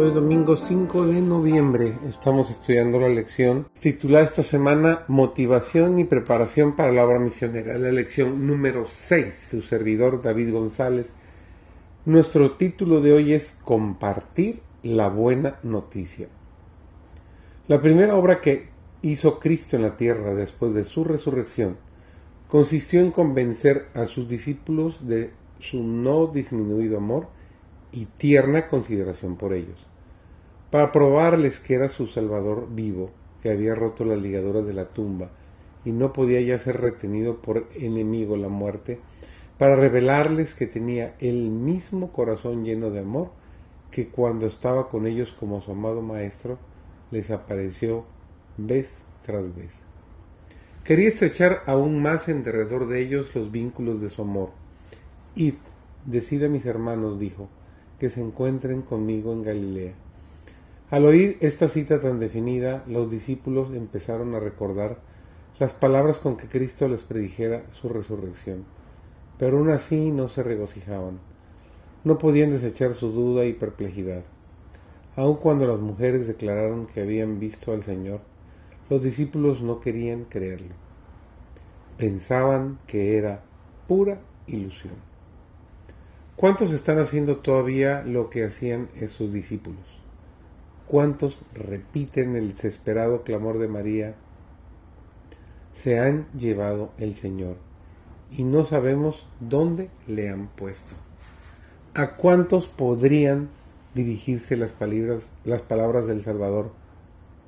Hoy 0.00 0.12
domingo 0.12 0.56
5 0.56 1.08
de 1.08 1.20
noviembre. 1.20 1.98
Estamos 2.08 2.50
estudiando 2.50 3.00
la 3.00 3.08
lección 3.08 3.66
titulada 3.80 4.26
esta 4.26 4.44
semana 4.44 5.02
Motivación 5.08 5.98
y 5.98 6.04
preparación 6.04 6.76
para 6.76 6.92
la 6.92 7.04
obra 7.04 7.18
misionera. 7.18 7.76
La 7.78 7.90
lección 7.90 8.46
número 8.46 8.86
6, 8.86 9.48
su 9.50 9.62
servidor 9.62 10.22
David 10.22 10.52
González. 10.52 11.10
Nuestro 12.04 12.52
título 12.52 13.00
de 13.00 13.12
hoy 13.12 13.32
es 13.32 13.56
Compartir 13.64 14.62
la 14.84 15.08
buena 15.08 15.58
noticia. 15.64 16.28
La 17.66 17.80
primera 17.80 18.14
obra 18.14 18.40
que 18.40 18.68
hizo 19.02 19.40
Cristo 19.40 19.74
en 19.74 19.82
la 19.82 19.96
tierra 19.96 20.32
después 20.32 20.74
de 20.74 20.84
su 20.84 21.02
resurrección 21.02 21.76
consistió 22.46 23.00
en 23.00 23.10
convencer 23.10 23.88
a 23.94 24.06
sus 24.06 24.28
discípulos 24.28 25.08
de 25.08 25.32
su 25.58 25.82
no 25.82 26.28
disminuido 26.28 26.98
amor 26.98 27.36
y 27.92 28.06
tierna 28.06 28.66
consideración 28.66 29.36
por 29.36 29.52
ellos, 29.52 29.86
para 30.70 30.92
probarles 30.92 31.60
que 31.60 31.74
era 31.74 31.88
su 31.88 32.06
Salvador 32.06 32.68
vivo, 32.70 33.10
que 33.42 33.50
había 33.50 33.74
roto 33.74 34.04
las 34.04 34.20
ligaduras 34.20 34.66
de 34.66 34.74
la 34.74 34.84
tumba 34.84 35.30
y 35.84 35.92
no 35.92 36.12
podía 36.12 36.40
ya 36.40 36.58
ser 36.58 36.80
retenido 36.80 37.40
por 37.40 37.68
enemigo 37.74 38.36
la 38.36 38.48
muerte, 38.48 39.00
para 39.56 39.74
revelarles 39.74 40.54
que 40.54 40.66
tenía 40.66 41.14
el 41.18 41.50
mismo 41.50 42.12
corazón 42.12 42.64
lleno 42.64 42.90
de 42.90 43.00
amor 43.00 43.30
que 43.90 44.08
cuando 44.08 44.46
estaba 44.46 44.88
con 44.88 45.06
ellos 45.06 45.32
como 45.32 45.62
su 45.62 45.72
amado 45.72 46.02
Maestro, 46.02 46.58
les 47.10 47.30
apareció 47.30 48.04
vez 48.56 49.02
tras 49.22 49.54
vez. 49.54 49.82
Quería 50.84 51.08
estrechar 51.08 51.62
aún 51.66 52.02
más 52.02 52.28
en 52.28 52.42
derredor 52.42 52.86
de 52.86 53.00
ellos 53.00 53.34
los 53.34 53.50
vínculos 53.50 54.00
de 54.00 54.10
su 54.10 54.22
amor. 54.22 54.50
Id, 55.34 55.54
decid 56.04 56.44
a 56.44 56.48
mis 56.48 56.66
hermanos, 56.66 57.18
dijo, 57.18 57.48
que 57.98 58.10
se 58.10 58.20
encuentren 58.20 58.82
conmigo 58.82 59.32
en 59.32 59.42
Galilea. 59.42 59.94
Al 60.90 61.04
oír 61.04 61.36
esta 61.42 61.68
cita 61.68 62.00
tan 62.00 62.18
definida, 62.18 62.82
los 62.86 63.10
discípulos 63.10 63.74
empezaron 63.74 64.34
a 64.34 64.40
recordar 64.40 64.98
las 65.58 65.74
palabras 65.74 66.18
con 66.18 66.38
que 66.38 66.48
Cristo 66.48 66.88
les 66.88 67.02
predijera 67.02 67.62
su 67.74 67.90
resurrección, 67.90 68.64
pero 69.36 69.58
aún 69.58 69.68
así 69.68 70.10
no 70.12 70.28
se 70.28 70.42
regocijaban. 70.42 71.18
No 72.04 72.16
podían 72.16 72.52
desechar 72.52 72.94
su 72.94 73.10
duda 73.10 73.44
y 73.44 73.52
perplejidad. 73.52 74.24
Aun 75.14 75.36
cuando 75.36 75.66
las 75.66 75.78
mujeres 75.78 76.26
declararon 76.26 76.86
que 76.86 77.02
habían 77.02 77.38
visto 77.38 77.72
al 77.72 77.82
Señor, 77.82 78.20
los 78.88 79.02
discípulos 79.02 79.60
no 79.60 79.80
querían 79.80 80.24
creerlo. 80.24 80.74
Pensaban 81.98 82.78
que 82.86 83.18
era 83.18 83.42
pura 83.86 84.22
ilusión. 84.46 84.94
¿Cuántos 86.34 86.72
están 86.72 86.98
haciendo 86.98 87.36
todavía 87.38 88.02
lo 88.04 88.30
que 88.30 88.44
hacían 88.46 88.88
esos 88.96 89.34
discípulos? 89.34 89.97
¿Cuántos 90.88 91.42
repiten 91.52 92.34
el 92.34 92.48
desesperado 92.48 93.22
clamor 93.22 93.58
de 93.58 93.68
María? 93.68 94.14
Se 95.70 96.00
han 96.00 96.26
llevado 96.32 96.92
el 96.96 97.14
Señor 97.14 97.56
y 98.30 98.44
no 98.44 98.64
sabemos 98.64 99.26
dónde 99.38 99.90
le 100.06 100.30
han 100.30 100.48
puesto. 100.48 100.94
¿A 101.94 102.16
cuántos 102.16 102.68
podrían 102.68 103.50
dirigirse 103.94 104.56
las 104.56 104.72
palabras, 104.72 105.28
las 105.44 105.60
palabras 105.60 106.06
del 106.06 106.22
Salvador? 106.22 106.72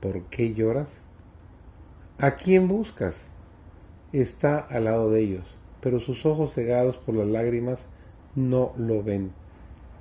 ¿Por 0.01 0.25
qué 0.25 0.53
lloras? 0.53 0.99
¿A 2.19 2.33
quién 2.33 2.69
buscas? 2.69 3.25
Está 4.13 4.59
al 4.59 4.85
lado 4.85 5.11
de 5.11 5.21
ellos, 5.23 5.47
pero 5.81 5.99
sus 5.99 6.27
ojos 6.27 6.53
cegados 6.53 6.99
por 6.99 7.15
las 7.15 7.29
lágrimas 7.29 7.87
no 8.35 8.75
lo 8.77 9.03
ven. 9.03 9.33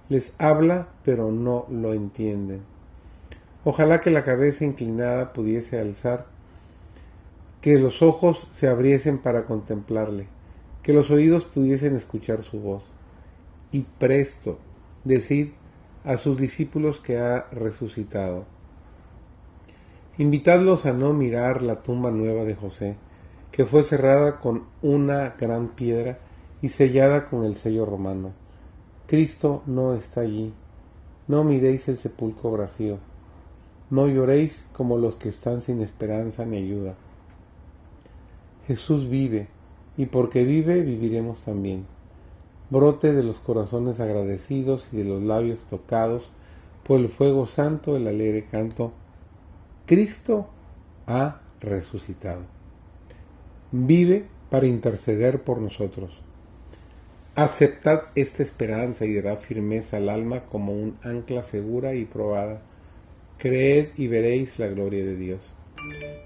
Les 0.10 0.36
habla, 0.40 0.90
pero 1.06 1.32
no 1.32 1.68
lo 1.70 1.94
entienden. 1.94 2.79
Ojalá 3.66 4.00
que 4.00 4.10
la 4.10 4.24
cabeza 4.24 4.64
inclinada 4.64 5.34
pudiese 5.34 5.80
alzar, 5.80 6.28
que 7.62 7.78
los 7.78 8.02
ojos 8.02 8.48
se 8.52 8.68
abriesen 8.68 9.18
para 9.18 9.46
contemplarle, 9.46 10.28
que 10.82 10.94
los 10.94 11.12
oídos 11.12 11.46
pudiesen 11.46 11.96
escuchar 11.96 12.44
su 12.44 12.60
voz. 12.60 12.84
Y 13.72 13.82
presto, 14.00 14.58
decid 15.04 15.50
a 16.06 16.16
sus 16.16 16.40
discípulos 16.40 17.02
que 17.02 17.18
ha 17.18 17.50
resucitado. 17.52 18.46
Invitadlos 20.18 20.86
a 20.86 20.94
no 20.94 21.14
mirar 21.14 21.62
la 21.62 21.82
tumba 21.84 22.12
nueva 22.12 22.46
de 22.46 22.56
José, 22.56 22.96
que 23.52 23.66
fue 23.66 23.84
cerrada 23.84 24.40
con 24.40 24.68
una 24.82 25.36
gran 25.38 25.70
piedra 25.70 26.20
y 26.62 26.70
sellada 26.70 27.26
con 27.26 27.44
el 27.44 27.56
sello 27.56 27.86
romano. 27.86 28.32
Cristo 29.08 29.64
no 29.66 29.94
está 29.96 30.22
allí. 30.22 30.54
No 31.28 31.44
miréis 31.44 31.88
el 31.90 31.98
sepulcro 31.98 32.52
vacío. 32.52 33.09
No 33.90 34.08
lloréis 34.08 34.66
como 34.74 34.98
los 34.98 35.16
que 35.16 35.30
están 35.30 35.62
sin 35.62 35.82
esperanza 35.82 36.46
ni 36.46 36.58
ayuda. 36.58 36.96
Jesús 38.68 39.10
vive, 39.10 39.48
y 39.98 40.06
porque 40.06 40.44
vive, 40.44 40.82
viviremos 40.82 41.42
también. 41.42 41.86
Brote 42.70 43.14
de 43.14 43.24
los 43.24 43.40
corazones 43.40 44.00
agradecidos 44.00 44.90
y 44.92 44.98
de 44.98 45.06
los 45.06 45.24
labios 45.24 45.66
tocados 45.66 46.24
por 46.84 47.00
el 47.00 47.10
fuego 47.10 47.48
santo, 47.48 47.96
el 47.96 48.08
alegre 48.08 48.46
canto. 48.46 48.94
Cristo 49.88 50.48
ha 51.08 51.42
resucitado. 51.60 52.44
Vive 53.72 54.28
para 54.52 54.68
interceder 54.68 55.44
por 55.44 55.60
nosotros. 55.60 56.12
Aceptad 57.36 58.02
esta 58.16 58.44
esperanza 58.44 59.06
y 59.06 59.16
dará 59.16 59.38
firmeza 59.38 59.98
al 59.98 60.10
alma 60.10 60.46
como 60.46 60.74
un 60.74 60.98
ancla 61.04 61.42
segura 61.42 61.96
y 61.96 62.06
probada. 62.06 62.62
Creed 63.40 63.92
y 63.96 64.08
veréis 64.08 64.60
la 64.60 64.68
gloria 64.68 65.06
de 65.06 65.16
Dios. 65.16 65.54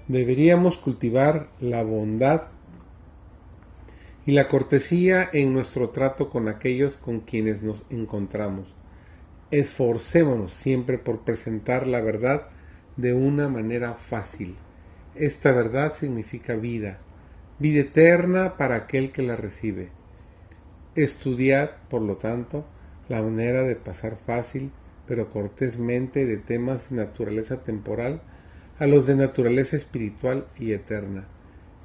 Deberíamos 0.08 0.76
cultivar 0.76 1.48
la 1.60 1.84
bondad 1.84 2.48
y 4.26 4.32
la 4.32 4.48
cortesía 4.48 5.30
en 5.32 5.52
nuestro 5.52 5.90
trato 5.90 6.28
con 6.28 6.48
aquellos 6.48 6.96
con 6.96 7.20
quienes 7.20 7.62
nos 7.62 7.82
encontramos. 7.88 8.66
Esforcémonos 9.52 10.52
siempre 10.52 10.98
por 10.98 11.20
presentar 11.20 11.86
la 11.86 12.00
verdad 12.00 12.48
de 12.96 13.14
una 13.14 13.48
manera 13.48 13.94
fácil. 13.94 14.56
Esta 15.14 15.52
verdad 15.52 15.92
significa 15.92 16.56
vida, 16.56 16.98
vida 17.60 17.82
eterna 17.82 18.56
para 18.56 18.74
aquel 18.74 19.12
que 19.12 19.22
la 19.22 19.36
recibe. 19.36 19.90
Estudiad, 20.96 21.70
por 21.88 22.02
lo 22.02 22.16
tanto, 22.16 22.64
la 23.08 23.22
manera 23.22 23.62
de 23.62 23.76
pasar 23.76 24.18
fácil, 24.26 24.72
pero 25.06 25.30
cortésmente, 25.30 26.26
de 26.26 26.38
temas 26.38 26.90
de 26.90 26.96
naturaleza 26.96 27.62
temporal 27.62 28.22
a 28.78 28.86
los 28.86 29.06
de 29.06 29.14
naturaleza 29.14 29.76
espiritual 29.76 30.46
y 30.58 30.72
eterna. 30.72 31.26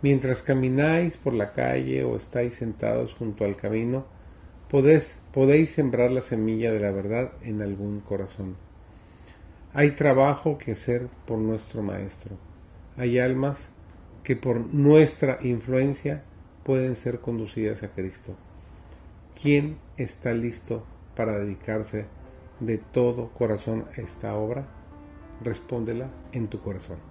Mientras 0.01 0.41
camináis 0.41 1.17
por 1.17 1.33
la 1.33 1.51
calle 1.51 2.03
o 2.03 2.15
estáis 2.15 2.55
sentados 2.55 3.13
junto 3.13 3.45
al 3.45 3.55
camino, 3.55 4.05
podéis, 4.69 5.19
podéis 5.33 5.71
sembrar 5.71 6.11
la 6.11 6.21
semilla 6.21 6.71
de 6.71 6.79
la 6.79 6.91
verdad 6.91 7.33
en 7.41 7.61
algún 7.61 7.99
corazón. 7.99 8.55
Hay 9.73 9.91
trabajo 9.91 10.57
que 10.57 10.71
hacer 10.71 11.07
por 11.27 11.37
nuestro 11.37 11.83
Maestro. 11.83 12.37
Hay 12.97 13.19
almas 13.19 13.69
que 14.23 14.35
por 14.35 14.73
nuestra 14.73 15.37
influencia 15.41 16.23
pueden 16.63 16.95
ser 16.95 17.19
conducidas 17.19 17.83
a 17.83 17.91
Cristo. 17.91 18.35
¿Quién 19.39 19.77
está 19.97 20.33
listo 20.33 20.85
para 21.15 21.37
dedicarse 21.37 22.05
de 22.59 22.77
todo 22.77 23.29
corazón 23.33 23.85
esta 23.97 24.35
obra? 24.35 24.67
Respóndela 25.41 26.09
en 26.33 26.47
tu 26.47 26.61
corazón. 26.61 27.08